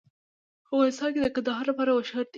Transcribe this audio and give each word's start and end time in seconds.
افغانستان 0.67 1.09
د 1.21 1.27
کندهار 1.35 1.65
لپاره 1.69 1.91
مشهور 1.99 2.25
دی. 2.25 2.29